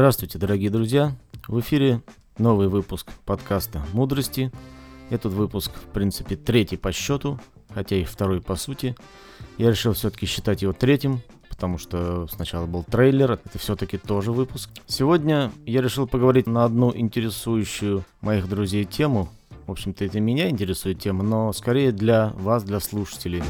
Здравствуйте, 0.00 0.38
дорогие 0.38 0.70
друзья! 0.70 1.14
В 1.46 1.60
эфире 1.60 2.00
новый 2.38 2.68
выпуск 2.68 3.08
подкаста 3.26 3.82
«Мудрости». 3.92 4.50
Этот 5.10 5.34
выпуск, 5.34 5.72
в 5.74 5.92
принципе, 5.92 6.36
третий 6.36 6.78
по 6.78 6.90
счету, 6.90 7.38
хотя 7.74 7.96
и 7.96 8.04
второй 8.04 8.40
по 8.40 8.56
сути. 8.56 8.96
Я 9.58 9.68
решил 9.68 9.92
все-таки 9.92 10.24
считать 10.24 10.62
его 10.62 10.72
третьим, 10.72 11.20
потому 11.50 11.76
что 11.76 12.26
сначала 12.28 12.64
был 12.64 12.82
трейлер, 12.82 13.32
это 13.32 13.58
все-таки 13.58 13.98
тоже 13.98 14.32
выпуск. 14.32 14.70
Сегодня 14.86 15.52
я 15.66 15.82
решил 15.82 16.06
поговорить 16.06 16.46
на 16.46 16.64
одну 16.64 16.96
интересующую 16.96 18.02
моих 18.22 18.48
друзей 18.48 18.86
тему. 18.86 19.28
В 19.66 19.70
общем-то, 19.70 20.02
это 20.06 20.18
меня 20.18 20.48
интересует 20.48 20.98
тема, 20.98 21.24
но 21.24 21.52
скорее 21.52 21.92
для 21.92 22.30
вас, 22.38 22.64
для 22.64 22.80
слушателей. 22.80 23.42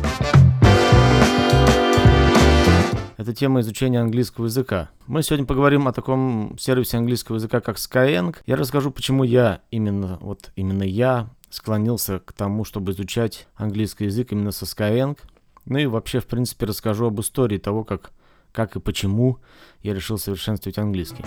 Это 3.20 3.34
тема 3.34 3.60
изучения 3.60 4.01
английского 4.01 4.47
языка. 4.47 4.88
Мы 5.06 5.23
сегодня 5.23 5.45
поговорим 5.45 5.87
о 5.87 5.92
таком 5.92 6.56
сервисе 6.59 6.97
английского 6.97 7.37
языка, 7.37 7.61
как 7.61 7.77
Skyeng. 7.77 8.34
Я 8.47 8.56
расскажу, 8.56 8.91
почему 8.91 9.24
я 9.24 9.61
именно, 9.70 10.16
вот 10.23 10.51
именно 10.56 10.84
я 10.84 11.28
склонился 11.51 12.20
к 12.20 12.33
тому, 12.33 12.64
чтобы 12.64 12.92
изучать 12.92 13.47
английский 13.56 14.06
язык 14.06 14.33
именно 14.33 14.52
со 14.52 14.64
Skyeng. 14.64 15.19
Ну 15.66 15.78
и 15.78 15.84
вообще, 15.84 16.20
в 16.20 16.27
принципе, 16.28 16.64
расскажу 16.64 17.09
об 17.09 17.20
истории 17.20 17.59
того, 17.59 17.84
как, 17.84 18.12
как 18.52 18.77
и 18.77 18.80
почему 18.80 19.41
я 19.83 19.92
решил 19.92 20.16
совершенствовать 20.16 20.78
английский. 20.78 21.25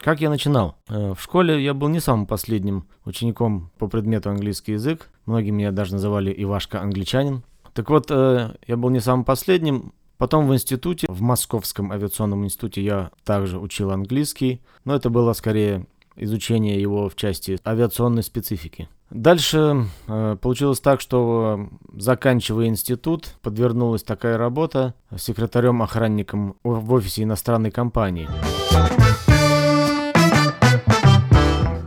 Как 0.00 0.20
я 0.20 0.28
начинал? 0.28 0.76
Э, 0.88 1.14
в 1.16 1.22
школе 1.22 1.62
я 1.62 1.72
был 1.72 1.86
не 1.86 2.00
самым 2.00 2.26
последним 2.26 2.88
учеником 3.04 3.70
по 3.78 3.86
предмету 3.86 4.30
английский 4.30 4.72
язык. 4.72 5.08
Многие 5.24 5.50
меня 5.50 5.70
даже 5.70 5.92
называли 5.92 6.34
Ивашка-англичанин. 6.36 7.44
Так 7.72 7.90
вот, 7.90 8.06
э, 8.10 8.54
я 8.66 8.76
был 8.76 8.90
не 8.90 9.00
самым 9.00 9.24
последним. 9.24 9.92
Потом 10.18 10.46
в 10.46 10.54
институте, 10.54 11.06
в 11.08 11.22
Московском 11.22 11.92
авиационном 11.92 12.44
институте 12.44 12.82
я 12.82 13.10
также 13.24 13.58
учил 13.58 13.90
английский, 13.90 14.60
но 14.84 14.94
это 14.94 15.08
было 15.08 15.32
скорее 15.32 15.86
изучение 16.16 16.80
его 16.80 17.08
в 17.08 17.16
части 17.16 17.58
авиационной 17.64 18.22
специфики. 18.22 18.88
Дальше 19.10 19.86
э, 20.06 20.36
получилось 20.40 20.80
так, 20.80 21.00
что 21.00 21.68
заканчивая 21.92 22.66
институт, 22.66 23.34
подвернулась 23.42 24.02
такая 24.02 24.36
работа 24.36 24.94
секретарем-охранником 25.16 26.56
в 26.62 26.92
офисе 26.92 27.22
иностранной 27.24 27.70
компании. 27.70 28.28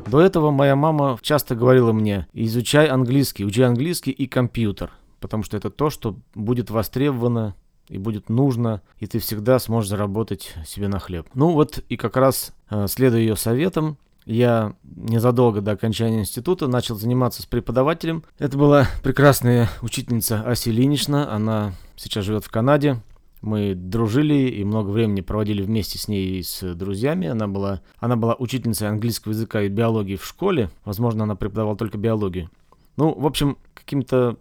До 0.08 0.22
этого 0.22 0.52
моя 0.52 0.76
мама 0.76 1.18
часто 1.22 1.56
говорила 1.56 1.92
мне, 1.92 2.28
изучай 2.34 2.88
английский, 2.88 3.46
учи 3.46 3.62
английский 3.62 4.12
и 4.12 4.28
компьютер 4.28 4.92
потому 5.24 5.44
что 5.44 5.56
это 5.56 5.70
то, 5.70 5.90
что 5.90 6.18
будет 6.36 6.70
востребовано 6.70 7.56
и 7.88 7.98
будет 7.98 8.28
нужно, 8.28 8.82
и 9.00 9.08
ты 9.08 9.20
всегда 9.20 9.58
сможешь 9.58 9.90
заработать 9.90 10.54
себе 10.66 10.90
на 10.90 11.00
хлеб. 11.00 11.28
Ну 11.34 11.52
вот 11.52 11.80
и 11.88 11.96
как 11.96 12.18
раз 12.18 12.54
э, 12.70 12.88
следуя 12.90 13.22
ее 13.22 13.38
советам, 13.38 13.98
я 14.26 14.76
незадолго 14.84 15.62
до 15.62 15.72
окончания 15.72 16.20
института 16.20 16.68
начал 16.68 16.96
заниматься 16.96 17.42
с 17.42 17.46
преподавателем. 17.46 18.26
Это 18.38 18.58
была 18.58 18.86
прекрасная 19.02 19.70
учительница 19.82 20.42
Ася 20.42 20.72
Ильинична, 20.72 21.34
она 21.34 21.74
сейчас 21.96 22.26
живет 22.26 22.44
в 22.44 22.52
Канаде. 22.52 23.02
Мы 23.40 23.76
дружили 23.76 24.50
и 24.50 24.64
много 24.66 24.90
времени 24.90 25.22
проводили 25.22 25.62
вместе 25.62 25.98
с 25.98 26.10
ней 26.10 26.40
и 26.40 26.44
с 26.44 26.76
друзьями. 26.76 27.28
Она 27.28 27.48
была, 27.48 27.82
она 27.98 28.18
была 28.18 28.36
учительницей 28.36 28.90
английского 28.90 29.32
языка 29.32 29.62
и 29.62 29.70
биологии 29.70 30.18
в 30.18 30.26
школе. 30.26 30.70
Возможно, 30.84 31.24
она 31.24 31.36
преподавала 31.36 31.78
только 31.78 31.98
биологию. 31.98 32.50
Ну, 32.96 33.14
в 33.14 33.26
общем, 33.26 33.58
какими-то 33.74 34.38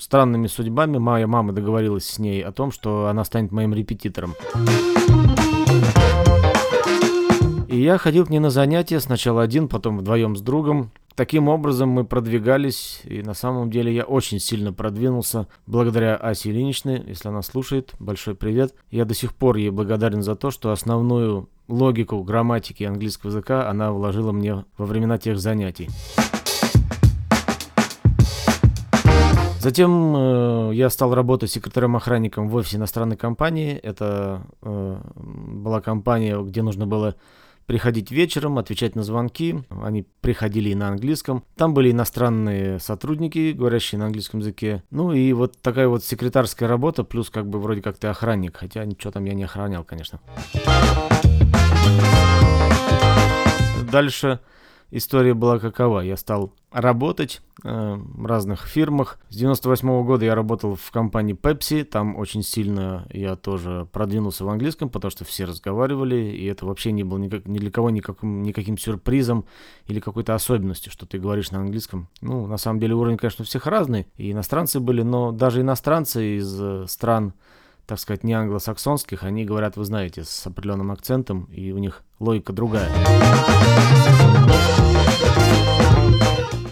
странными 0.00 0.46
судьбами 0.48 0.98
моя 0.98 1.26
мама 1.26 1.52
договорилась 1.52 2.06
с 2.06 2.18
ней 2.18 2.42
о 2.42 2.52
том, 2.52 2.72
что 2.72 3.06
она 3.06 3.24
станет 3.24 3.52
моим 3.52 3.72
репетитором. 3.72 4.34
И 7.68 7.80
я 7.80 7.98
ходил 7.98 8.26
к 8.26 8.30
ней 8.30 8.38
на 8.38 8.50
занятия, 8.50 9.00
сначала 9.00 9.42
один, 9.42 9.68
потом 9.68 9.98
вдвоем 9.98 10.36
с 10.36 10.40
другом. 10.40 10.90
Таким 11.14 11.48
образом 11.48 11.88
мы 11.90 12.04
продвигались, 12.04 13.00
и 13.04 13.22
на 13.22 13.34
самом 13.34 13.70
деле 13.70 13.94
я 13.94 14.02
очень 14.02 14.40
сильно 14.40 14.72
продвинулся 14.72 15.46
благодаря 15.66 16.16
Асе 16.16 16.50
Ильиничне, 16.50 17.02
если 17.06 17.28
она 17.28 17.42
слушает, 17.42 17.94
большой 18.00 18.34
привет. 18.34 18.74
Я 18.90 19.04
до 19.04 19.14
сих 19.14 19.32
пор 19.32 19.56
ей 19.56 19.70
благодарен 19.70 20.22
за 20.22 20.34
то, 20.34 20.50
что 20.50 20.72
основную 20.72 21.48
логику 21.68 22.22
грамматики 22.24 22.82
английского 22.82 23.30
языка 23.30 23.68
она 23.68 23.92
вложила 23.92 24.32
мне 24.32 24.64
во 24.76 24.86
времена 24.86 25.18
тех 25.18 25.38
занятий. 25.38 25.88
Затем 29.64 30.14
э, 30.14 30.74
я 30.74 30.90
стал 30.90 31.14
работать 31.14 31.50
секретарем-охранником 31.50 32.50
в 32.50 32.54
офисе 32.54 32.76
иностранной 32.76 33.16
компании. 33.16 33.72
Это 33.72 34.42
э, 34.60 35.00
была 35.16 35.80
компания, 35.80 36.38
где 36.42 36.60
нужно 36.60 36.86
было 36.86 37.14
приходить 37.64 38.10
вечером, 38.10 38.58
отвечать 38.58 38.94
на 38.94 39.02
звонки. 39.02 39.64
Они 39.70 40.04
приходили 40.20 40.68
и 40.68 40.74
на 40.74 40.88
английском. 40.88 41.44
Там 41.56 41.72
были 41.72 41.92
иностранные 41.92 42.78
сотрудники, 42.78 43.52
говорящие 43.52 43.98
на 43.98 44.04
английском 44.04 44.40
языке. 44.40 44.82
Ну 44.90 45.14
и 45.14 45.32
вот 45.32 45.56
такая 45.62 45.88
вот 45.88 46.04
секретарская 46.04 46.68
работа, 46.68 47.02
плюс 47.02 47.30
как 47.30 47.48
бы 47.48 47.58
вроде 47.58 47.80
как 47.80 47.96
ты 47.96 48.08
охранник. 48.08 48.58
Хотя 48.58 48.84
ничего 48.84 49.12
там 49.12 49.24
я 49.24 49.32
не 49.32 49.44
охранял, 49.44 49.82
конечно. 49.82 50.20
Дальше 53.90 54.40
история 54.90 55.34
была 55.34 55.58
какова. 55.58 56.00
Я 56.00 56.16
стал 56.16 56.52
работать 56.70 57.40
э, 57.62 57.94
в 57.96 58.26
разных 58.26 58.66
фирмах. 58.66 59.18
С 59.28 59.36
98 59.36 59.88
-го 59.88 60.04
года 60.04 60.24
я 60.24 60.34
работал 60.34 60.74
в 60.74 60.90
компании 60.90 61.34
Pepsi. 61.34 61.84
Там 61.84 62.16
очень 62.16 62.42
сильно 62.42 63.06
я 63.12 63.36
тоже 63.36 63.86
продвинулся 63.92 64.44
в 64.44 64.48
английском, 64.48 64.88
потому 64.88 65.10
что 65.10 65.24
все 65.24 65.44
разговаривали, 65.44 66.16
и 66.16 66.44
это 66.46 66.66
вообще 66.66 66.92
не 66.92 67.04
было 67.04 67.18
никак, 67.18 67.46
ни 67.46 67.58
для 67.58 67.70
кого 67.70 67.90
никаким, 67.90 68.42
никаким 68.42 68.76
сюрпризом 68.76 69.44
или 69.86 70.00
какой-то 70.00 70.34
особенностью, 70.34 70.92
что 70.92 71.06
ты 71.06 71.18
говоришь 71.18 71.50
на 71.50 71.60
английском. 71.60 72.08
Ну, 72.20 72.46
на 72.46 72.56
самом 72.56 72.80
деле 72.80 72.94
уровень, 72.94 73.18
конечно, 73.18 73.42
у 73.42 73.46
всех 73.46 73.66
разный. 73.66 74.06
И 74.16 74.32
иностранцы 74.32 74.80
были, 74.80 75.02
но 75.02 75.32
даже 75.32 75.60
иностранцы 75.60 76.38
из 76.38 76.60
э, 76.60 76.86
стран 76.88 77.34
так 77.86 77.98
сказать, 77.98 78.24
не 78.24 78.32
англосаксонских, 78.32 79.22
они 79.22 79.44
говорят, 79.44 79.76
вы 79.76 79.84
знаете, 79.84 80.24
с 80.24 80.46
определенным 80.46 80.90
акцентом, 80.90 81.44
и 81.52 81.72
у 81.72 81.78
них 81.78 82.02
логика 82.18 82.52
другая. 82.52 82.90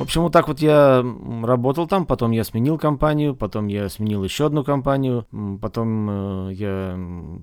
В 0.03 0.05
общем, 0.05 0.23
вот 0.23 0.33
так 0.33 0.49
вот 0.49 0.59
я 0.59 1.05
работал 1.45 1.87
там, 1.87 2.07
потом 2.07 2.33
я 2.33 2.43
сменил 2.43 2.77
компанию, 2.77 3.37
потом 3.37 3.69
я 3.69 3.89
сменил 3.89 4.25
еще 4.25 4.47
одну 4.47 4.65
компанию, 4.65 5.27
потом 5.61 6.49
э, 6.49 6.53
я 6.55 6.99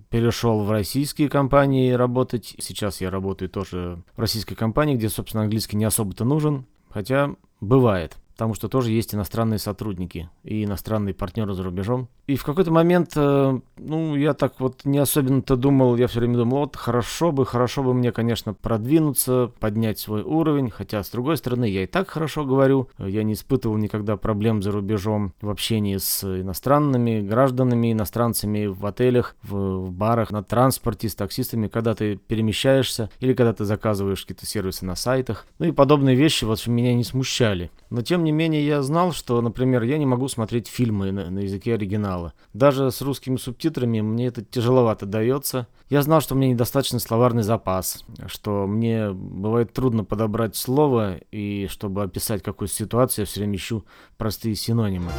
перешел 0.09 0.65
в 0.65 0.69
российские 0.69 1.29
компании 1.29 1.91
работать. 1.91 2.55
Сейчас 2.59 2.99
я 2.99 3.11
работаю 3.11 3.49
тоже 3.49 4.03
в 4.13 4.19
российской 4.19 4.55
компании, 4.55 4.95
где, 4.95 5.07
собственно, 5.07 5.43
английский 5.43 5.77
не 5.77 5.85
особо-то 5.85 6.25
нужен, 6.25 6.65
хотя 6.89 7.33
бывает 7.61 8.17
потому 8.39 8.53
что 8.53 8.69
тоже 8.69 8.91
есть 8.91 9.13
иностранные 9.13 9.59
сотрудники 9.59 10.29
и 10.45 10.63
иностранные 10.63 11.13
партнеры 11.13 11.53
за 11.53 11.61
рубежом. 11.61 12.07
И 12.25 12.37
в 12.37 12.45
какой-то 12.45 12.71
момент, 12.71 13.11
э, 13.17 13.59
ну, 13.75 14.15
я 14.15 14.33
так 14.33 14.61
вот 14.61 14.85
не 14.85 14.97
особенно-то 14.97 15.57
думал, 15.57 15.97
я 15.97 16.07
все 16.07 16.19
время 16.19 16.37
думал, 16.37 16.59
вот 16.59 16.77
хорошо 16.77 17.33
бы, 17.33 17.45
хорошо 17.45 17.83
бы 17.83 17.93
мне, 17.93 18.13
конечно, 18.13 18.53
продвинуться, 18.53 19.51
поднять 19.59 19.99
свой 19.99 20.21
уровень, 20.21 20.69
хотя, 20.69 21.03
с 21.03 21.09
другой 21.09 21.35
стороны, 21.35 21.65
я 21.65 21.83
и 21.83 21.85
так 21.85 22.09
хорошо 22.09 22.45
говорю, 22.45 22.87
я 22.97 23.23
не 23.23 23.33
испытывал 23.33 23.75
никогда 23.75 24.15
проблем 24.15 24.63
за 24.63 24.71
рубежом 24.71 25.33
в 25.41 25.49
общении 25.49 25.97
с 25.97 26.23
иностранными 26.23 27.19
гражданами, 27.19 27.91
иностранцами 27.91 28.67
в 28.67 28.85
отелях, 28.85 29.35
в, 29.43 29.87
в 29.87 29.91
барах, 29.91 30.31
на 30.31 30.43
транспорте, 30.43 31.09
с 31.09 31.15
таксистами, 31.15 31.67
когда 31.67 31.93
ты 31.93 32.15
перемещаешься 32.15 33.09
или 33.19 33.33
когда 33.33 33.51
ты 33.51 33.65
заказываешь 33.65 34.21
какие-то 34.21 34.45
сервисы 34.45 34.85
на 34.85 34.95
сайтах. 34.95 35.45
Ну 35.57 35.65
и 35.65 35.71
подобные 35.73 36.15
вещи, 36.15 36.45
в 36.45 36.51
общем, 36.51 36.71
меня 36.71 36.93
не 36.93 37.03
смущали. 37.03 37.69
Но 37.89 38.01
тем 38.01 38.23
не 38.23 38.28
менее 38.31 38.65
я 38.65 38.81
знал, 38.81 39.11
что, 39.11 39.41
например, 39.41 39.83
я 39.83 39.97
не 39.97 40.05
могу 40.05 40.27
смотреть 40.27 40.67
фильмы 40.67 41.11
на, 41.11 41.29
на 41.29 41.39
языке 41.39 41.73
оригинала. 41.73 42.33
Даже 42.53 42.91
с 42.91 43.01
русскими 43.01 43.37
субтитрами 43.37 44.01
мне 44.01 44.27
это 44.27 44.43
тяжеловато 44.43 45.05
дается. 45.05 45.67
Я 45.89 46.01
знал, 46.01 46.21
что 46.21 46.35
мне 46.35 46.49
недостаточно 46.49 46.99
словарный 46.99 47.43
запас, 47.43 48.03
что 48.27 48.67
мне 48.67 49.11
бывает 49.11 49.73
трудно 49.73 50.03
подобрать 50.03 50.55
слово, 50.55 51.17
и 51.31 51.67
чтобы 51.69 52.03
описать 52.03 52.43
какую-то 52.43 52.73
ситуацию, 52.73 53.23
я 53.23 53.25
все 53.27 53.39
время 53.41 53.55
ищу 53.55 53.85
простые 54.17 54.55
синонимы. 54.55 55.11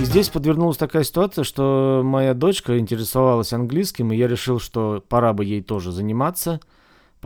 И 0.00 0.04
здесь 0.04 0.28
подвернулась 0.28 0.76
такая 0.76 1.04
ситуация, 1.04 1.44
что 1.44 2.02
моя 2.04 2.34
дочка 2.34 2.78
интересовалась 2.78 3.52
английским, 3.52 4.12
и 4.12 4.16
я 4.16 4.28
решил, 4.28 4.60
что 4.60 5.02
пора 5.08 5.32
бы 5.32 5.44
ей 5.44 5.62
тоже 5.62 5.92
заниматься– 5.92 6.60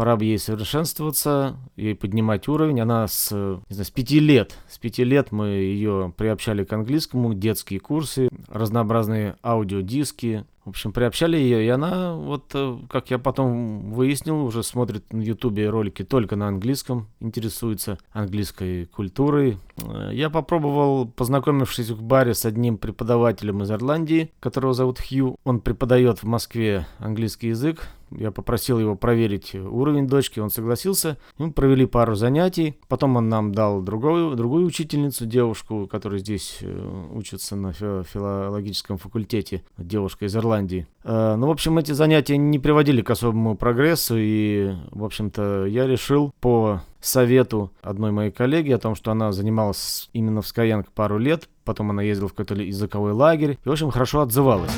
пора 0.01 0.17
бы 0.17 0.25
ей 0.25 0.39
совершенствоваться, 0.39 1.59
ей 1.77 1.95
поднимать 1.95 2.49
уровень. 2.49 2.81
Она 2.81 3.07
с, 3.07 3.31
не 3.33 3.75
знаю, 3.75 3.85
с 3.85 3.91
пяти 3.91 4.19
лет, 4.19 4.57
с 4.67 4.79
пяти 4.79 5.05
лет 5.05 5.31
мы 5.31 5.49
ее 5.49 6.15
приобщали 6.17 6.65
к 6.65 6.73
английскому, 6.73 7.35
детские 7.35 7.81
курсы, 7.81 8.31
разнообразные 8.49 9.37
аудиодиски, 9.45 10.47
общем, 10.71 10.93
приобщали 10.93 11.37
ее, 11.37 11.65
и 11.65 11.69
она, 11.69 12.15
вот, 12.15 12.51
э, 12.55 12.79
как 12.89 13.11
я 13.11 13.19
потом 13.19 13.93
выяснил, 13.93 14.45
уже 14.45 14.63
смотрит 14.63 15.13
на 15.13 15.21
ютубе 15.21 15.69
ролики 15.69 16.03
только 16.03 16.37
на 16.37 16.49
английском, 16.49 17.09
интересуется 17.21 17.99
английской 18.13 18.87
культурой. 18.87 19.59
Э, 19.83 20.11
я 20.13 20.31
попробовал, 20.31 21.07
познакомившись 21.07 21.91
в 21.91 22.03
баре 22.03 22.35
с 22.35 22.47
одним 22.47 22.79
преподавателем 22.79 23.63
из 23.63 23.71
Ирландии, 23.71 24.31
которого 24.41 24.73
зовут 24.73 24.99
Хью. 25.01 25.37
Он 25.45 25.61
преподает 25.61 26.23
в 26.23 26.27
Москве 26.27 26.87
английский 26.99 27.49
язык, 27.49 27.87
я 28.11 28.31
попросил 28.31 28.79
его 28.79 28.97
проверить 28.97 29.55
уровень 29.55 30.07
дочки, 30.07 30.41
он 30.41 30.51
согласился. 30.51 31.19
Мы 31.39 31.53
провели 31.53 31.87
пару 31.87 32.15
занятий. 32.15 32.77
Потом 32.89 33.17
он 33.17 33.29
нам 33.29 33.53
дал 33.53 33.81
другую, 33.83 34.37
другую 34.37 34.67
учительницу, 34.67 35.27
девушку, 35.27 35.87
которая 35.87 36.21
здесь 36.21 36.59
э, 36.61 37.09
учится 37.13 37.57
на 37.57 37.73
филологическом 37.73 38.99
факультете, 38.99 39.63
девушка 39.79 40.27
из 40.27 40.37
Ирландии. 40.37 40.87
Э, 41.05 41.37
ну, 41.37 41.47
в 41.47 41.51
общем, 41.51 41.79
эти 41.79 41.93
занятия 41.93 42.37
не 42.37 42.59
приводили 42.59 43.03
к 43.03 43.11
особому 43.11 43.57
прогрессу, 43.57 44.17
и, 44.19 44.73
в 44.91 45.05
общем-то, 45.05 45.67
я 45.67 45.87
решил 45.87 46.33
по 46.41 46.83
совету 47.01 47.73
одной 47.83 48.11
моей 48.11 48.31
коллеги 48.31 48.73
о 48.73 48.79
том, 48.79 48.95
что 48.95 49.11
она 49.11 49.33
занималась 49.33 50.11
именно 50.13 50.43
в 50.43 50.47
Skyeng 50.47 50.87
пару 50.95 51.19
лет, 51.19 51.49
потом 51.65 51.91
она 51.91 52.03
ездила 52.03 52.29
в 52.29 52.35
какой-то 52.35 52.55
языковой 52.63 53.13
лагерь, 53.13 53.59
и, 53.65 53.69
в 53.69 53.73
общем, 53.73 53.91
хорошо 53.91 54.21
отзывалась. 54.21 54.73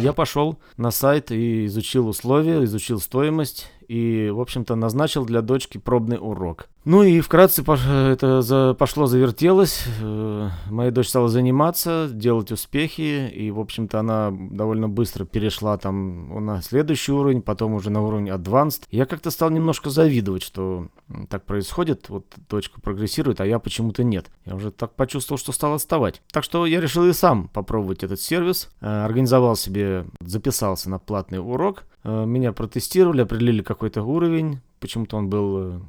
Я 0.00 0.12
пошел 0.12 0.58
на 0.76 0.92
сайт 0.92 1.32
и 1.32 1.66
изучил 1.66 2.08
условия, 2.08 2.62
изучил 2.64 3.00
стоимость 3.00 3.66
и, 3.88 4.30
в 4.30 4.40
общем-то, 4.40 4.76
назначил 4.76 5.24
для 5.24 5.40
дочки 5.40 5.78
пробный 5.78 6.18
урок. 6.20 6.68
Ну 6.84 7.02
и 7.02 7.20
вкратце 7.20 7.62
это 7.62 8.42
за, 8.42 8.74
пошло, 8.78 9.06
завертелось. 9.06 9.84
Э, 10.00 10.50
моя 10.70 10.90
дочь 10.90 11.08
стала 11.08 11.28
заниматься, 11.28 12.08
делать 12.10 12.52
успехи, 12.52 13.28
и, 13.28 13.50
в 13.50 13.60
общем-то, 13.60 14.00
она 14.00 14.30
довольно 14.32 14.88
быстро 14.88 15.24
перешла 15.24 15.76
там 15.76 16.44
на 16.44 16.62
следующий 16.62 17.12
уровень, 17.12 17.42
потом 17.42 17.74
уже 17.74 17.90
на 17.90 18.02
уровень 18.02 18.30
Advanced. 18.30 18.82
Я 18.90 19.06
как-то 19.06 19.30
стал 19.30 19.50
немножко 19.50 19.90
завидовать, 19.90 20.42
что 20.42 20.88
так 21.28 21.44
происходит, 21.44 22.08
вот 22.08 22.26
дочка 22.48 22.80
прогрессирует, 22.80 23.40
а 23.40 23.46
я 23.46 23.58
почему-то 23.58 24.04
нет. 24.04 24.30
Я 24.44 24.54
уже 24.54 24.70
так 24.70 24.94
почувствовал, 24.94 25.38
что 25.38 25.52
стал 25.52 25.74
отставать. 25.74 26.22
Так 26.30 26.44
что 26.44 26.64
я 26.66 26.80
решил 26.80 27.06
и 27.06 27.12
сам 27.12 27.48
попробовать 27.48 28.02
этот 28.02 28.20
сервис, 28.20 28.70
э, 28.80 28.86
организовал 28.86 29.56
себе, 29.56 30.06
записался 30.20 30.88
на 30.90 30.98
платный 30.98 31.38
урок, 31.38 31.84
меня 32.04 32.52
протестировали, 32.52 33.22
определили 33.22 33.62
какой-то 33.62 34.02
уровень, 34.02 34.60
Почему-то 34.80 35.16
он 35.16 35.28
был 35.28 35.58
э, 35.58 35.80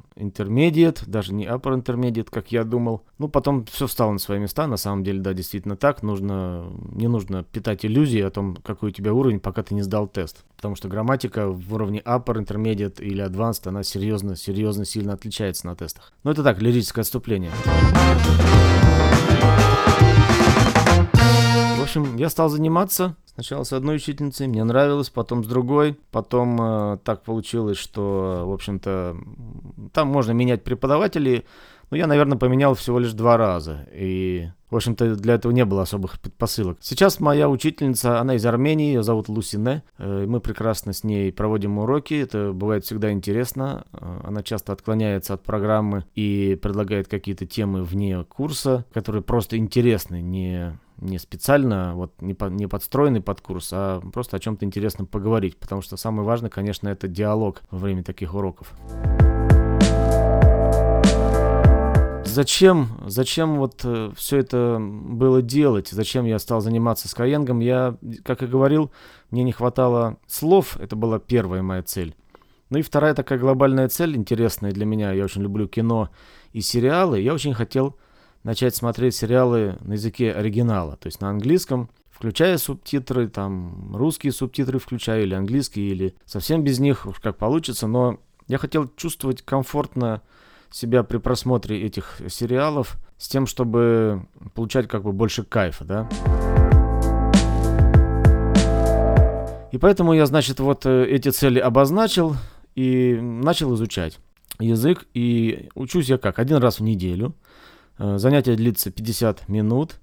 даже 1.06 1.32
не 1.32 1.46
upper 1.46 1.80
intermediate, 1.80 2.28
как 2.30 2.50
я 2.50 2.64
думал. 2.64 3.04
Ну, 3.18 3.28
потом 3.28 3.64
все 3.66 3.86
встало 3.86 4.12
на 4.12 4.18
свои 4.18 4.40
места. 4.40 4.66
На 4.66 4.76
самом 4.76 5.04
деле, 5.04 5.20
да, 5.20 5.32
действительно 5.32 5.76
так. 5.76 6.02
Нужно, 6.02 6.66
не 6.92 7.06
нужно 7.06 7.44
питать 7.44 7.84
иллюзии 7.84 8.20
о 8.20 8.30
том, 8.30 8.56
какой 8.56 8.90
у 8.90 8.92
тебя 8.92 9.14
уровень, 9.14 9.38
пока 9.38 9.62
ты 9.62 9.74
не 9.74 9.82
сдал 9.82 10.08
тест. 10.08 10.44
Потому 10.56 10.74
что 10.74 10.88
грамматика 10.88 11.48
в 11.48 11.72
уровне 11.72 12.02
upper, 12.04 12.44
intermediate 12.44 13.00
или 13.02 13.24
advanced, 13.24 13.68
она 13.68 13.84
серьезно, 13.84 14.34
серьезно 14.34 14.84
сильно 14.84 15.12
отличается 15.12 15.66
на 15.66 15.76
тестах. 15.76 16.12
Но 16.24 16.32
это 16.32 16.42
так, 16.42 16.60
лирическое 16.60 17.02
отступление. 17.02 17.52
Общем, 21.90 22.16
я 22.18 22.30
стал 22.30 22.48
заниматься, 22.48 23.16
Сначала 23.34 23.64
с 23.64 23.72
одной 23.72 23.96
учительницей, 23.96 24.46
мне 24.48 24.62
нравилось, 24.64 25.08
потом 25.08 25.44
с 25.44 25.46
другой. 25.46 25.96
Потом 26.10 26.60
э, 26.60 26.98
так 27.04 27.22
получилось, 27.22 27.78
что, 27.78 28.44
в 28.46 28.52
общем-то, 28.52 29.16
там 29.92 30.08
можно 30.08 30.32
менять 30.32 30.62
преподавателей. 30.62 31.46
Но 31.90 31.96
я, 31.96 32.06
наверное, 32.06 32.38
поменял 32.38 32.74
всего 32.74 32.98
лишь 32.98 33.12
два 33.12 33.36
раза. 33.36 33.88
И, 33.92 34.48
в 34.68 34.76
общем-то, 34.76 35.16
для 35.16 35.34
этого 35.34 35.52
не 35.52 35.64
было 35.64 35.82
особых 35.82 36.20
предпосылок. 36.20 36.78
Сейчас 36.80 37.18
моя 37.18 37.48
учительница, 37.48 38.20
она 38.20 38.34
из 38.34 38.44
Армении, 38.44 38.88
ее 38.88 39.02
зовут 39.02 39.28
Лусине. 39.28 39.84
Э, 39.98 40.26
мы 40.26 40.40
прекрасно 40.40 40.92
с 40.92 41.02
ней 41.02 41.32
проводим 41.32 41.78
уроки. 41.78 42.14
Это 42.14 42.52
бывает 42.52 42.84
всегда 42.84 43.10
интересно. 43.10 43.86
Э, 43.92 44.20
она 44.24 44.42
часто 44.42 44.72
отклоняется 44.72 45.34
от 45.34 45.42
программы 45.42 46.04
и 46.14 46.58
предлагает 46.60 47.08
какие-то 47.08 47.46
темы 47.46 47.84
вне 47.84 48.22
курса, 48.24 48.84
которые 48.92 49.22
просто 49.22 49.56
интересны, 49.56 50.20
не 50.20 50.78
не 51.00 51.18
специально, 51.18 51.94
вот 51.94 52.12
не, 52.20 52.34
по, 52.34 52.46
не 52.46 52.66
подстроенный 52.66 53.20
под 53.20 53.40
курс, 53.40 53.70
а 53.72 54.00
просто 54.12 54.36
о 54.36 54.40
чем-то 54.40 54.64
интересном 54.64 55.06
поговорить, 55.06 55.56
потому 55.56 55.82
что 55.82 55.96
самое 55.96 56.26
важное, 56.26 56.50
конечно, 56.50 56.88
это 56.88 57.08
диалог 57.08 57.62
во 57.70 57.78
время 57.78 58.02
таких 58.02 58.34
уроков. 58.34 58.72
Зачем, 62.24 62.88
зачем 63.06 63.58
вот 63.58 63.80
э, 63.82 64.12
все 64.16 64.36
это 64.38 64.78
было 64.80 65.42
делать? 65.42 65.88
Зачем 65.88 66.26
я 66.26 66.38
стал 66.38 66.60
заниматься 66.60 67.08
скайенгом? 67.08 67.58
Я, 67.58 67.96
как 68.24 68.44
и 68.44 68.46
говорил, 68.46 68.92
мне 69.32 69.42
не 69.42 69.50
хватало 69.50 70.16
слов, 70.28 70.76
это 70.78 70.94
была 70.94 71.18
первая 71.18 71.62
моя 71.62 71.82
цель. 71.82 72.14
Ну 72.68 72.78
и 72.78 72.82
вторая 72.82 73.14
такая 73.14 73.38
глобальная 73.40 73.88
цель, 73.88 74.16
интересная 74.16 74.70
для 74.70 74.86
меня, 74.86 75.10
я 75.12 75.24
очень 75.24 75.42
люблю 75.42 75.66
кино 75.66 76.08
и 76.52 76.60
сериалы, 76.60 77.20
я 77.20 77.34
очень 77.34 77.52
хотел 77.52 77.96
начать 78.42 78.74
смотреть 78.74 79.14
сериалы 79.14 79.76
на 79.80 79.94
языке 79.94 80.32
оригинала, 80.32 80.96
то 80.96 81.06
есть 81.06 81.20
на 81.20 81.30
английском, 81.30 81.90
включая 82.10 82.58
субтитры, 82.58 83.28
там 83.28 83.94
русские 83.94 84.32
субтитры 84.32 84.78
включаю 84.78 85.24
или 85.24 85.34
английские, 85.34 85.90
или 85.90 86.14
совсем 86.24 86.62
без 86.62 86.78
них, 86.78 87.06
уж 87.06 87.20
как 87.20 87.36
получится, 87.36 87.86
но 87.86 88.18
я 88.48 88.58
хотел 88.58 88.88
чувствовать 88.96 89.42
комфортно 89.42 90.22
себя 90.70 91.02
при 91.02 91.18
просмотре 91.18 91.82
этих 91.82 92.20
сериалов 92.28 92.96
с 93.18 93.28
тем, 93.28 93.46
чтобы 93.46 94.26
получать 94.54 94.88
как 94.88 95.02
бы 95.02 95.12
больше 95.12 95.42
кайфа, 95.42 95.84
да. 95.84 96.08
И 99.72 99.78
поэтому 99.78 100.14
я, 100.14 100.26
значит, 100.26 100.58
вот 100.58 100.84
э, 100.84 101.06
эти 101.06 101.28
цели 101.28 101.60
обозначил 101.60 102.34
и 102.74 103.16
начал 103.20 103.74
изучать 103.76 104.18
язык. 104.58 105.06
И 105.14 105.68
учусь 105.76 106.08
я 106.08 106.18
как? 106.18 106.40
Один 106.40 106.56
раз 106.56 106.80
в 106.80 106.82
неделю– 106.82 107.34
занятие 108.00 108.56
длится 108.56 108.90
50 108.90 109.48
минут. 109.48 110.00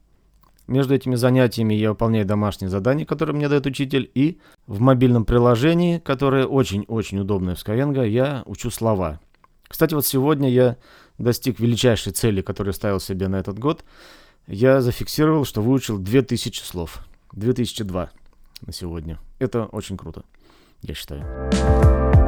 Между 0.67 0.93
этими 0.93 1.15
занятиями 1.15 1.73
я 1.73 1.89
выполняю 1.89 2.25
домашние 2.25 2.69
задания, 2.69 3.05
которые 3.05 3.35
мне 3.35 3.47
дает 3.47 3.65
учитель, 3.65 4.11
и 4.13 4.39
в 4.67 4.81
мобильном 4.81 5.25
приложении, 5.25 5.99
которое 5.99 6.45
очень-очень 6.45 7.19
удобное 7.19 7.55
в 7.55 7.65
Skyeng, 7.65 8.07
я 8.07 8.43
учу 8.45 8.69
слова. 8.69 9.19
Кстати, 9.67 9.93
вот 9.93 10.05
сегодня 10.05 10.49
я 10.49 10.77
достиг 11.17 11.59
величайшей 11.59 12.13
цели, 12.13 12.41
которую 12.41 12.73
ставил 12.73 12.99
себе 12.99 13.27
на 13.27 13.37
этот 13.37 13.57
год. 13.59 13.83
Я 14.45 14.81
зафиксировал, 14.81 15.45
что 15.45 15.61
выучил 15.61 15.97
2000 15.97 16.61
слов. 16.61 16.99
2002 17.33 18.09
на 18.65 18.73
сегодня. 18.73 19.19
Это 19.39 19.65
очень 19.65 19.97
круто, 19.97 20.23
я 20.81 20.93
считаю. 20.93 22.26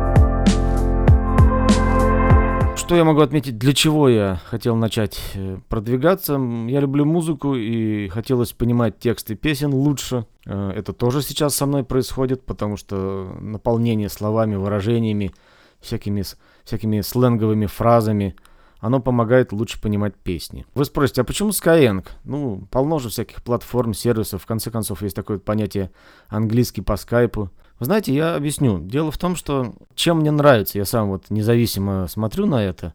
Что 2.89 2.95
я 2.95 3.03
могу 3.03 3.21
отметить, 3.21 3.59
для 3.59 3.73
чего 3.73 4.09
я 4.09 4.41
хотел 4.45 4.75
начать 4.75 5.21
э, 5.35 5.59
продвигаться? 5.69 6.41
Я 6.67 6.79
люблю 6.79 7.05
музыку 7.05 7.53
и 7.53 8.07
хотелось 8.07 8.51
понимать 8.51 8.97
тексты 8.97 9.35
песен 9.35 9.71
лучше. 9.71 10.25
Э, 10.47 10.71
это 10.71 10.91
тоже 10.91 11.21
сейчас 11.21 11.53
со 11.53 11.67
мной 11.67 11.83
происходит, 11.83 12.43
потому 12.47 12.77
что 12.77 13.31
наполнение 13.39 14.09
словами, 14.09 14.55
выражениями, 14.55 15.35
всякими, 15.79 16.23
всякими 16.63 17.01
сленговыми 17.01 17.67
фразами, 17.67 18.35
оно 18.79 18.99
помогает 18.99 19.51
лучше 19.51 19.79
понимать 19.79 20.15
песни. 20.15 20.65
Вы 20.73 20.83
спросите, 20.83 21.21
а 21.21 21.25
почему 21.25 21.49
Skyeng? 21.49 22.03
Ну, 22.23 22.67
полно 22.71 22.97
же 22.97 23.09
всяких 23.09 23.43
платформ, 23.43 23.93
сервисов. 23.93 24.41
В 24.41 24.47
конце 24.47 24.71
концов, 24.71 25.03
есть 25.03 25.15
такое 25.15 25.37
понятие 25.37 25.91
английский 26.27 26.81
по 26.81 26.97
скайпу. 26.97 27.51
Знаете, 27.79 28.13
я 28.13 28.35
объясню. 28.35 28.79
Дело 28.79 29.11
в 29.11 29.17
том, 29.17 29.35
что 29.35 29.73
чем 29.95 30.19
мне 30.19 30.31
нравится, 30.31 30.77
я 30.77 30.85
сам 30.85 31.09
вот 31.09 31.25
независимо 31.29 32.07
смотрю 32.07 32.45
на 32.45 32.63
это, 32.63 32.93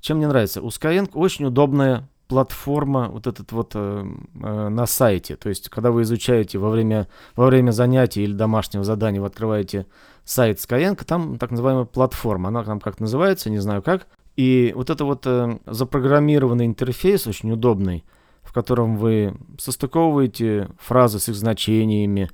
чем 0.00 0.16
мне 0.18 0.26
нравится. 0.26 0.62
У 0.62 0.68
Skyeng 0.68 1.10
очень 1.14 1.44
удобная 1.44 2.08
платформа 2.28 3.08
вот 3.10 3.26
этот 3.26 3.52
вот 3.52 3.72
э, 3.74 4.04
э, 4.42 4.68
на 4.68 4.86
сайте. 4.86 5.36
То 5.36 5.50
есть, 5.50 5.68
когда 5.68 5.90
вы 5.90 6.02
изучаете 6.02 6.56
во 6.56 6.70
время, 6.70 7.06
во 7.36 7.44
время 7.44 7.72
занятий 7.72 8.24
или 8.24 8.32
домашнего 8.32 8.84
задания, 8.84 9.20
вы 9.20 9.26
открываете 9.26 9.86
сайт 10.24 10.56
Skyeng, 10.56 11.04
там 11.04 11.36
так 11.36 11.50
называемая 11.50 11.84
платформа. 11.84 12.48
Она 12.48 12.64
там 12.64 12.80
как 12.80 13.00
называется, 13.00 13.50
не 13.50 13.58
знаю 13.58 13.82
как. 13.82 14.06
И 14.36 14.72
вот 14.74 14.88
это 14.88 15.04
вот 15.04 15.26
э, 15.26 15.58
запрограммированный 15.66 16.64
интерфейс 16.64 17.26
очень 17.26 17.52
удобный, 17.52 18.02
в 18.42 18.54
котором 18.54 18.96
вы 18.96 19.36
состыковываете 19.58 20.70
фразы 20.78 21.18
с 21.18 21.28
их 21.28 21.34
значениями, 21.34 22.30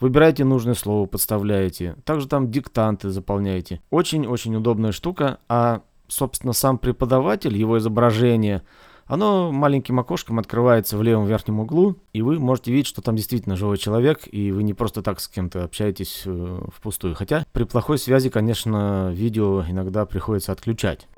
Выбираете 0.00 0.44
нужное 0.44 0.74
слово, 0.74 1.06
подставляете. 1.06 1.96
Также 2.04 2.28
там 2.28 2.50
диктанты 2.50 3.10
заполняете. 3.10 3.80
Очень-очень 3.90 4.54
удобная 4.54 4.92
штука. 4.92 5.38
А, 5.48 5.82
собственно, 6.06 6.52
сам 6.52 6.78
преподаватель, 6.78 7.56
его 7.56 7.78
изображение, 7.78 8.62
оно 9.06 9.50
маленьким 9.50 9.98
окошком 9.98 10.38
открывается 10.38 10.98
в 10.98 11.02
левом 11.02 11.26
верхнем 11.26 11.60
углу, 11.60 11.96
и 12.12 12.20
вы 12.22 12.38
можете 12.38 12.70
видеть, 12.70 12.86
что 12.86 13.00
там 13.00 13.16
действительно 13.16 13.56
живой 13.56 13.78
человек, 13.78 14.20
и 14.30 14.52
вы 14.52 14.62
не 14.62 14.74
просто 14.74 15.02
так 15.02 15.18
с 15.18 15.28
кем-то 15.28 15.64
общаетесь 15.64 16.22
э, 16.26 16.60
впустую. 16.76 17.14
Хотя 17.14 17.46
при 17.52 17.64
плохой 17.64 17.98
связи, 17.98 18.28
конечно, 18.28 19.10
видео 19.12 19.64
иногда 19.66 20.04
приходится 20.04 20.52
отключать. 20.52 21.08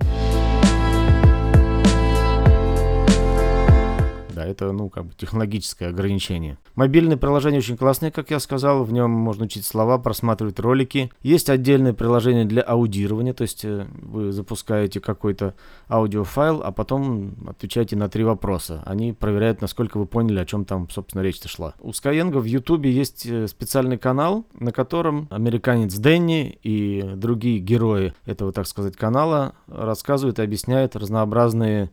Это, 4.50 4.73
ну, 4.73 4.88
как 4.88 5.07
бы 5.07 5.14
технологическое 5.14 5.88
ограничение. 5.88 6.59
Мобильное 6.75 7.16
приложение 7.16 7.59
очень 7.59 7.76
классное, 7.76 8.11
как 8.11 8.30
я 8.30 8.40
сказал. 8.40 8.85
В 8.85 8.92
нем 8.92 9.11
можно 9.11 9.45
учить 9.45 9.66
слова, 9.66 9.99
просматривать 9.99 10.59
ролики. 10.61 11.11
Есть 11.23 11.50
отдельное 11.50 11.92
приложение 11.92 12.45
для 12.45 12.62
аудирования, 12.62 13.33
то 13.33 13.42
есть 13.42 13.64
э, 13.64 13.87
вы 14.02 14.33
запускаете 14.33 15.00
какой-то 15.00 15.54
аудиофайл, 15.88 16.62
а 16.62 16.73
потом 16.73 17.35
отвечаете 17.49 17.97
на 17.97 18.09
три 18.09 18.25
вопроса. 18.25 18.83
Они 18.87 19.12
проверяют, 19.12 19.61
насколько 19.61 19.99
вы 19.99 20.07
поняли, 20.07 20.38
о 20.38 20.47
чем 20.47 20.64
там, 20.64 20.88
собственно, 20.90 21.23
речь-то 21.23 21.49
шла. 21.49 21.75
У 21.80 21.90
Skyeng 21.90 22.38
в 22.38 22.45
YouTube 22.45 22.87
есть 22.87 23.26
э, 23.26 23.47
специальный 23.47 23.99
канал, 23.99 24.47
на 24.59 24.73
котором 24.73 25.28
американец 25.30 25.95
Дэнни 25.95 26.59
и 26.62 27.02
другие 27.16 27.59
герои 27.59 28.14
этого, 28.26 28.52
так 28.52 28.66
сказать, 28.66 28.97
канала 28.97 29.54
рассказывают 29.66 30.38
и 30.38 30.42
объясняют 30.42 30.97
разнообразные 30.97 31.90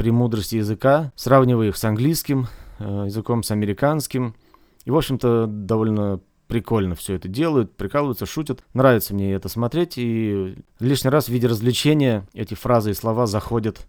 премудрости 0.00 0.56
языка, 0.56 1.12
сравнивая 1.14 1.68
их 1.68 1.76
с 1.76 1.84
английским 1.84 2.46
э, 2.78 3.02
языком, 3.04 3.42
с 3.42 3.50
американским. 3.50 4.34
И, 4.86 4.90
в 4.90 4.96
общем-то, 4.96 5.46
довольно 5.46 6.20
прикольно 6.46 6.94
все 6.94 7.16
это 7.16 7.28
делают, 7.28 7.76
прикалываются, 7.76 8.24
шутят. 8.24 8.64
Нравится 8.72 9.12
мне 9.12 9.34
это 9.34 9.50
смотреть, 9.50 9.98
и 9.98 10.56
лишний 10.78 11.10
раз 11.10 11.26
в 11.26 11.28
виде 11.28 11.48
развлечения 11.48 12.26
эти 12.32 12.54
фразы 12.54 12.92
и 12.92 12.94
слова 12.94 13.26
заходят 13.26 13.86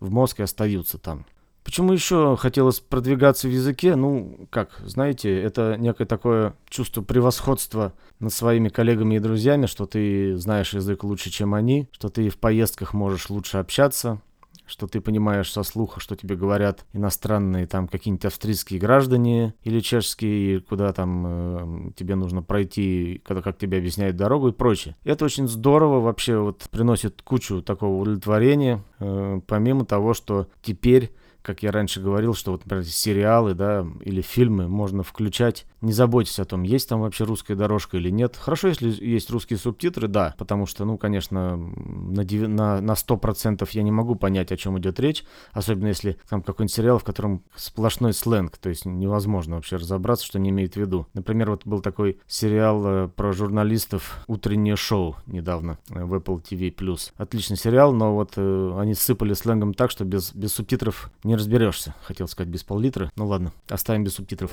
в 0.00 0.10
мозг 0.10 0.40
и 0.40 0.42
остаются 0.42 0.98
там. 0.98 1.26
Почему 1.62 1.92
еще 1.92 2.36
хотелось 2.36 2.80
продвигаться 2.80 3.46
в 3.46 3.52
языке? 3.52 3.94
Ну, 3.94 4.48
как, 4.50 4.80
знаете, 4.84 5.40
это 5.40 5.76
некое 5.78 6.06
такое 6.06 6.56
чувство 6.68 7.02
превосходства 7.02 7.92
над 8.18 8.32
своими 8.32 8.68
коллегами 8.68 9.14
и 9.14 9.20
друзьями, 9.20 9.66
что 9.66 9.86
ты 9.86 10.36
знаешь 10.38 10.74
язык 10.74 11.04
лучше, 11.04 11.30
чем 11.30 11.54
они, 11.54 11.88
что 11.92 12.08
ты 12.08 12.30
в 12.30 12.38
поездках 12.38 12.94
можешь 12.94 13.30
лучше 13.30 13.58
общаться, 13.58 14.20
что 14.66 14.86
ты 14.86 15.00
понимаешь 15.00 15.50
со 15.50 15.62
слуха, 15.62 16.00
что 16.00 16.16
тебе 16.16 16.36
говорят 16.36 16.84
иностранные 16.92 17.66
там 17.66 17.88
какие-нибудь 17.88 18.24
австрийские 18.24 18.80
граждане 18.80 19.54
или 19.64 19.80
чешские, 19.80 20.60
куда 20.60 20.92
там 20.92 21.24
э, 21.26 21.92
тебе 21.96 22.14
нужно 22.14 22.42
пройти, 22.42 23.20
когда 23.24 23.42
как 23.42 23.58
тебе 23.58 23.78
объясняют 23.78 24.16
дорогу 24.16 24.48
и 24.48 24.52
прочее. 24.52 24.96
Это 25.04 25.24
очень 25.24 25.48
здорово, 25.48 26.00
вообще 26.00 26.38
вот 26.38 26.66
приносит 26.70 27.22
кучу 27.22 27.62
такого 27.62 28.00
удовлетворения, 28.00 28.82
э, 28.98 29.40
помимо 29.46 29.84
того, 29.84 30.14
что 30.14 30.48
теперь 30.62 31.12
как 31.42 31.62
я 31.62 31.72
раньше 31.72 32.00
говорил, 32.00 32.34
что 32.34 32.52
вот, 32.52 32.64
например, 32.64 32.84
сериалы, 32.84 33.54
да, 33.54 33.86
или 34.00 34.20
фильмы 34.20 34.68
можно 34.68 35.02
включать. 35.02 35.66
Не 35.80 35.92
заботьтесь 35.92 36.38
о 36.38 36.44
том, 36.44 36.62
есть 36.62 36.88
там 36.88 37.00
вообще 37.00 37.24
русская 37.24 37.56
дорожка 37.56 37.96
или 37.96 38.10
нет. 38.10 38.36
Хорошо, 38.36 38.68
если 38.68 38.90
есть 39.04 39.30
русские 39.30 39.58
субтитры, 39.58 40.08
да, 40.08 40.34
потому 40.38 40.66
что, 40.66 40.84
ну, 40.84 40.96
конечно, 40.96 41.56
на, 41.56 42.24
9, 42.24 42.48
на, 42.48 42.80
на 42.80 42.92
100% 42.92 43.68
я 43.72 43.82
не 43.82 43.90
могу 43.90 44.14
понять, 44.14 44.52
о 44.52 44.56
чем 44.56 44.78
идет 44.78 45.00
речь, 45.00 45.24
особенно 45.52 45.88
если 45.88 46.18
там 46.28 46.42
какой-нибудь 46.42 46.72
сериал, 46.74 46.98
в 46.98 47.04
котором 47.04 47.42
сплошной 47.56 48.12
сленг, 48.12 48.58
то 48.58 48.68
есть 48.68 48.86
невозможно 48.86 49.56
вообще 49.56 49.76
разобраться, 49.76 50.24
что 50.24 50.38
не 50.38 50.50
имеет 50.50 50.74
в 50.74 50.76
виду. 50.76 51.06
Например, 51.14 51.50
вот 51.50 51.66
был 51.66 51.80
такой 51.80 52.18
сериал 52.26 52.82
э, 52.86 53.08
про 53.08 53.32
журналистов 53.32 54.24
«Утреннее 54.28 54.76
шоу» 54.76 55.16
недавно 55.26 55.78
э, 55.90 56.04
в 56.04 56.14
Apple 56.14 56.42
TV+. 56.42 56.72
Отличный 57.16 57.56
сериал, 57.56 57.92
но 57.92 58.14
вот 58.14 58.34
э, 58.36 58.76
они 58.78 58.94
сыпали 58.94 59.34
сленгом 59.34 59.74
так, 59.74 59.90
что 59.90 60.04
без, 60.04 60.32
без 60.32 60.52
субтитров 60.52 61.10
не 61.24 61.31
не 61.32 61.36
разберешься. 61.36 61.94
Хотел 62.02 62.28
сказать 62.28 62.52
без 62.52 62.62
пол-литра. 62.62 63.10
Ну 63.16 63.26
ладно, 63.26 63.52
оставим 63.70 64.04
без 64.04 64.14
субтитров. 64.16 64.50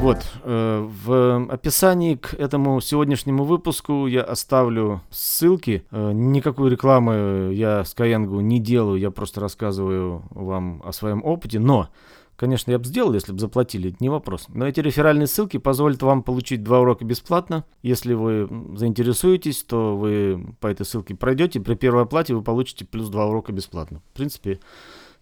Вот, 0.00 0.24
э, 0.44 0.88
в 1.04 1.46
описании 1.50 2.14
к 2.14 2.32
этому 2.32 2.80
сегодняшнему 2.80 3.44
выпуску 3.44 4.06
я 4.06 4.22
оставлю 4.22 5.02
ссылки. 5.10 5.84
Э, 5.90 6.12
никакой 6.12 6.70
рекламы 6.70 7.50
я 7.52 7.82
Skyeng 7.82 8.40
не 8.40 8.60
делаю, 8.60 8.98
я 8.98 9.10
просто 9.10 9.40
рассказываю 9.40 10.22
вам 10.30 10.80
о 10.86 10.92
своем 10.92 11.22
опыте, 11.22 11.58
но 11.58 11.88
Конечно, 12.38 12.70
я 12.70 12.78
бы 12.78 12.84
сделал, 12.84 13.12
если 13.14 13.32
бы 13.32 13.40
заплатили, 13.40 13.90
это 13.90 13.96
не 13.98 14.08
вопрос. 14.08 14.46
Но 14.46 14.64
эти 14.64 14.78
реферальные 14.78 15.26
ссылки 15.26 15.56
позволят 15.56 16.00
вам 16.02 16.22
получить 16.22 16.62
два 16.62 16.78
урока 16.78 17.04
бесплатно. 17.04 17.64
Если 17.82 18.14
вы 18.14 18.48
заинтересуетесь, 18.76 19.64
то 19.64 19.96
вы 19.96 20.54
по 20.60 20.68
этой 20.68 20.86
ссылке 20.86 21.16
пройдете. 21.16 21.58
При 21.58 21.74
первой 21.74 22.04
оплате 22.04 22.36
вы 22.36 22.42
получите 22.42 22.84
плюс 22.84 23.08
два 23.08 23.26
урока 23.26 23.50
бесплатно. 23.50 24.02
В 24.12 24.16
принципе, 24.16 24.60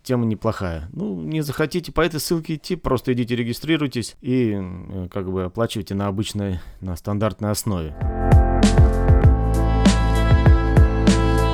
тема 0.03 0.27
неплохая. 0.27 0.91
Ну, 0.93 1.23
не 1.23 1.41
захотите 1.41 1.91
по 1.91 2.03
этой 2.03 2.21
ссылке 2.21 2.57
идти, 2.57 2.77
просто 2.77 3.15
идите 3.15 3.35
регистрируйтесь 3.35 4.17
и 4.21 4.53
э, 4.55 5.09
как 5.11 5.33
бы 5.33 5.45
оплачивайте 5.45 5.95
на 5.95 6.09
обычной, 6.09 6.61
на 6.83 6.97
стандартной 6.97 7.51
основе. 7.51 7.97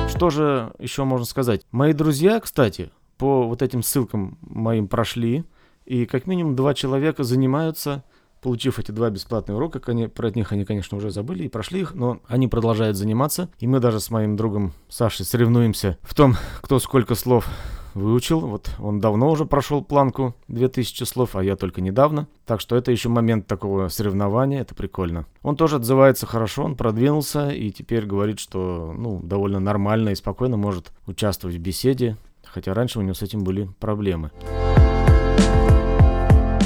Что 0.09 0.29
же 0.29 0.73
еще 0.77 1.05
можно 1.05 1.25
сказать? 1.25 1.65
Мои 1.71 1.93
друзья, 1.93 2.41
кстати, 2.41 2.91
по 3.17 3.47
вот 3.47 3.61
этим 3.61 3.81
ссылкам 3.81 4.37
моим 4.41 4.89
прошли, 4.89 5.45
и 5.85 6.05
как 6.05 6.27
минимум 6.27 6.55
два 6.55 6.73
человека 6.73 7.23
занимаются, 7.23 8.03
получив 8.41 8.77
эти 8.77 8.91
два 8.91 9.09
бесплатные 9.09 9.55
урока, 9.55 9.81
они, 9.87 10.07
про 10.07 10.29
них 10.29 10.51
они, 10.51 10.65
конечно, 10.65 10.97
уже 10.97 11.09
забыли 11.09 11.45
и 11.45 11.49
прошли 11.49 11.81
их, 11.81 11.95
но 11.95 12.19
они 12.27 12.47
продолжают 12.47 12.97
заниматься. 12.97 13.49
И 13.59 13.67
мы 13.67 13.79
даже 13.79 13.99
с 13.99 14.11
моим 14.11 14.35
другом 14.35 14.73
Сашей 14.89 15.25
соревнуемся 15.25 15.97
в 16.01 16.13
том, 16.13 16.35
кто 16.61 16.79
сколько 16.79 17.15
слов 17.15 17.47
выучил. 17.93 18.41
Вот 18.41 18.69
он 18.79 18.99
давно 18.99 19.29
уже 19.29 19.45
прошел 19.45 19.83
планку 19.83 20.35
2000 20.49 21.03
слов, 21.03 21.35
а 21.35 21.43
я 21.43 21.55
только 21.55 21.81
недавно. 21.81 22.27
Так 22.45 22.59
что 22.59 22.75
это 22.75 22.91
еще 22.91 23.09
момент 23.09 23.47
такого 23.47 23.87
соревнования, 23.87 24.61
это 24.61 24.75
прикольно. 24.75 25.25
Он 25.41 25.55
тоже 25.55 25.77
отзывается 25.77 26.25
хорошо, 26.25 26.63
он 26.63 26.75
продвинулся 26.75 27.49
и 27.49 27.71
теперь 27.71 28.05
говорит, 28.05 28.39
что 28.39 28.93
ну, 28.97 29.21
довольно 29.23 29.59
нормально 29.59 30.09
и 30.09 30.15
спокойно 30.15 30.57
может 30.57 30.91
участвовать 31.07 31.55
в 31.55 31.61
беседе, 31.61 32.17
хотя 32.43 32.73
раньше 32.73 32.99
у 32.99 33.01
него 33.01 33.13
с 33.13 33.21
этим 33.21 33.43
были 33.43 33.69
проблемы. 33.79 34.31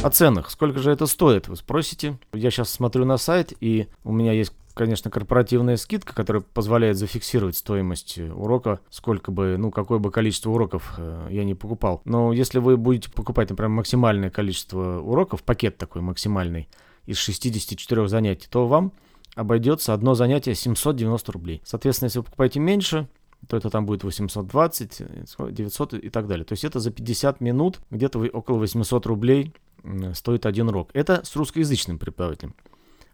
О 0.03 0.09
ценах. 0.09 0.49
Сколько 0.49 0.79
же 0.79 0.91
это 0.91 1.07
стоит, 1.07 1.47
вы 1.47 1.55
спросите. 1.55 2.17
Я 2.31 2.51
сейчас 2.51 2.69
смотрю 2.69 3.05
на 3.05 3.17
сайт, 3.17 3.53
и 3.59 3.87
у 4.03 4.11
меня 4.11 4.31
есть 4.31 4.53
конечно, 4.73 5.09
корпоративная 5.09 5.75
скидка, 5.75 6.13
которая 6.13 6.43
позволяет 6.43 6.97
зафиксировать 6.97 7.57
стоимость 7.57 8.19
урока, 8.19 8.79
сколько 8.91 9.31
бы, 9.31 9.57
ну, 9.57 9.71
какое 9.71 9.97
бы 9.97 10.11
количество 10.11 10.51
уроков 10.51 10.93
э, 10.97 11.29
я 11.31 11.43
не 11.43 11.55
покупал. 11.55 12.03
Но 12.05 12.31
если 12.31 12.59
вы 12.59 12.77
будете 12.77 13.09
покупать, 13.11 13.49
например, 13.49 13.69
максимальное 13.69 14.29
количество 14.29 14.99
уроков, 14.99 15.41
пакет 15.41 15.79
такой 15.79 16.03
максимальный, 16.03 16.69
из 17.07 17.17
64 17.17 18.07
занятий, 18.07 18.47
то 18.49 18.67
вам 18.67 18.91
обойдется 19.33 19.93
одно 19.93 20.13
занятие 20.13 20.53
790 20.53 21.31
рублей. 21.31 21.61
Соответственно, 21.65 22.07
если 22.07 22.19
вы 22.19 22.25
покупаете 22.25 22.59
меньше, 22.59 23.07
то 23.47 23.57
это 23.57 23.69
там 23.69 23.85
будет 23.85 24.03
820, 24.03 25.01
900 25.51 25.93
и 25.93 26.09
так 26.09 26.27
далее. 26.27 26.45
То 26.45 26.53
есть 26.53 26.65
это 26.65 26.79
за 26.79 26.91
50 26.91 27.39
минут 27.41 27.79
где-то 27.89 28.19
около 28.19 28.57
800 28.57 29.05
рублей 29.05 29.53
стоит 30.13 30.45
один 30.45 30.69
урок. 30.69 30.89
Это 30.93 31.21
с 31.23 31.35
русскоязычным 31.35 31.99
преподавателем. 31.99 32.55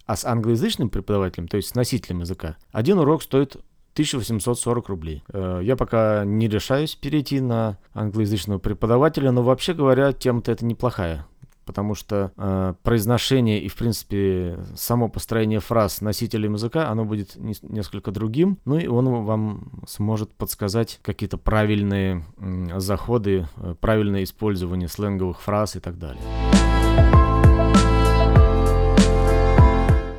А 0.06 0.16
с 0.16 0.26
англоязычным 0.26 0.90
преподавателем, 0.90 1.48
то 1.48 1.58
есть 1.58 1.70
с 1.70 1.76
носителем 1.76 2.22
языка, 2.22 2.58
один 2.72 3.00
урок 3.00 3.24
стоит 3.24 3.56
1840 3.94 4.90
рублей. 4.90 5.24
Э, 5.32 5.62
я 5.64 5.76
пока 5.76 6.26
не 6.26 6.50
решаюсь 6.50 6.96
перейти 6.96 7.40
на 7.40 7.78
англоязычного 7.94 8.60
преподавателя, 8.60 9.32
но 9.32 9.44
вообще 9.44 9.74
говоря, 9.74 10.12
тема-то 10.12 10.52
это 10.52 10.66
неплохая 10.66 11.26
потому 11.66 11.96
что 11.96 12.32
э, 12.38 12.74
произношение 12.84 13.62
и, 13.62 13.68
в 13.68 13.76
принципе, 13.76 14.60
само 14.76 15.10
построение 15.10 15.60
фраз 15.60 16.02
носителем 16.02 16.54
языка, 16.54 16.90
оно 16.90 17.06
будет 17.06 17.36
не, 17.36 17.54
несколько 17.62 18.12
другим, 18.12 18.60
ну 18.66 18.78
и 18.78 18.88
он 18.88 19.24
вам 19.24 19.84
сможет 19.88 20.34
подсказать 20.34 21.00
какие-то 21.02 21.38
правильные 21.38 22.26
э, 22.38 22.80
заходы, 22.80 23.48
э, 23.58 23.76
правильное 23.80 24.24
использование 24.24 24.88
сленговых 24.88 25.42
фраз 25.42 25.76
и 25.76 25.80
так 25.80 25.98
далее. 25.98 26.22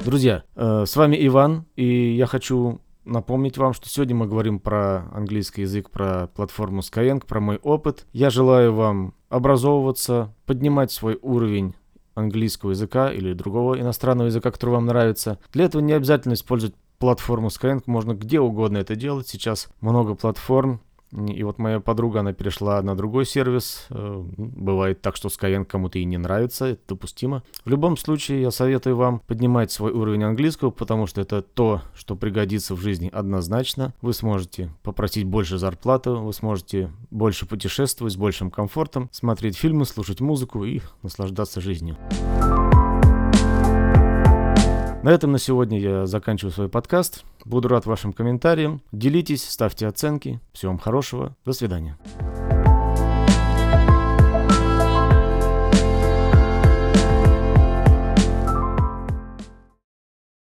Друзья, 0.04 0.42
э, 0.54 0.84
с 0.86 0.96
вами 0.96 1.16
Иван, 1.26 1.64
и 1.76 2.14
я 2.14 2.26
хочу 2.26 2.82
напомнить 3.06 3.56
вам, 3.56 3.72
что 3.72 3.88
сегодня 3.88 4.14
мы 4.14 4.26
говорим 4.26 4.60
про 4.60 5.10
английский 5.14 5.62
язык, 5.62 5.88
про 5.88 6.26
платформу 6.26 6.80
Skyeng, 6.80 7.24
про 7.26 7.40
мой 7.40 7.56
опыт. 7.56 8.06
Я 8.12 8.28
желаю 8.28 8.74
вам 8.74 9.14
образовываться, 9.30 10.34
поднимать 10.44 10.92
свой 10.92 11.18
уровень 11.22 11.74
английского 12.14 12.72
языка 12.72 13.10
или 13.10 13.32
другого 13.32 13.80
иностранного 13.80 14.26
языка, 14.26 14.50
который 14.50 14.72
вам 14.72 14.84
нравится. 14.84 15.38
Для 15.54 15.64
этого 15.64 15.80
не 15.80 15.94
обязательно 15.94 16.34
использовать 16.34 16.74
платформу 16.98 17.48
Skyeng, 17.48 17.82
можно 17.86 18.12
где 18.12 18.40
угодно 18.40 18.76
это 18.76 18.96
делать. 18.96 19.26
Сейчас 19.26 19.68
много 19.80 20.14
платформ, 20.14 20.82
и 21.12 21.42
вот 21.44 21.58
моя 21.58 21.80
подруга, 21.80 22.20
она 22.20 22.32
перешла 22.32 22.82
на 22.82 22.96
другой 22.96 23.24
сервис. 23.26 23.86
Э, 23.90 24.24
бывает 24.36 25.00
так, 25.00 25.16
что 25.16 25.28
Skyeng 25.28 25.64
кому-то 25.64 25.98
и 25.98 26.04
не 26.04 26.18
нравится, 26.18 26.66
это 26.66 26.80
допустимо. 26.88 27.42
В 27.64 27.70
любом 27.70 27.96
случае, 27.96 28.42
я 28.42 28.50
советую 28.50 28.96
вам 28.96 29.20
поднимать 29.20 29.70
свой 29.70 29.92
уровень 29.92 30.24
английского, 30.24 30.70
потому 30.70 31.06
что 31.06 31.20
это 31.20 31.42
то, 31.42 31.82
что 31.94 32.16
пригодится 32.16 32.74
в 32.74 32.80
жизни 32.80 33.08
однозначно. 33.12 33.94
Вы 34.02 34.12
сможете 34.12 34.72
попросить 34.82 35.24
больше 35.24 35.58
зарплату, 35.58 36.16
вы 36.16 36.32
сможете 36.32 36.90
больше 37.10 37.46
путешествовать 37.46 38.12
с 38.12 38.16
большим 38.16 38.50
комфортом, 38.50 39.08
смотреть 39.12 39.56
фильмы, 39.56 39.84
слушать 39.84 40.20
музыку 40.20 40.64
и 40.64 40.80
наслаждаться 41.02 41.60
жизнью. 41.60 41.96
На 45.04 45.10
этом 45.10 45.32
на 45.32 45.38
сегодня 45.38 45.78
я 45.78 46.06
заканчиваю 46.06 46.50
свой 46.50 46.70
подкаст. 46.70 47.26
Буду 47.44 47.68
рад 47.68 47.84
вашим 47.84 48.14
комментариям. 48.14 48.80
Делитесь, 48.90 49.46
ставьте 49.46 49.86
оценки. 49.86 50.40
Всего 50.54 50.72
вам 50.72 50.78
хорошего. 50.78 51.36
До 51.44 51.52
свидания. 51.52 51.98